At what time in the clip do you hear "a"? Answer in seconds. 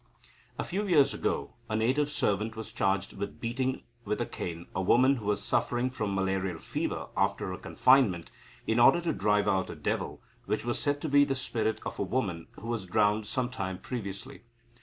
0.57-0.63, 1.69-1.75, 4.19-4.25, 4.73-4.81, 9.69-9.75, 11.99-12.03